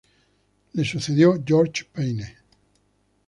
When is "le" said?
0.73-0.83